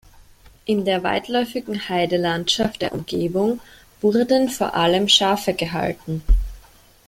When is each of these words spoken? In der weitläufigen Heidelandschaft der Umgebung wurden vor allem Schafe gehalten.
In 0.65 0.83
der 0.83 1.03
weitläufigen 1.03 1.87
Heidelandschaft 1.87 2.81
der 2.81 2.93
Umgebung 2.93 3.59
wurden 4.01 4.49
vor 4.49 4.73
allem 4.73 5.07
Schafe 5.07 5.53
gehalten. 5.53 6.23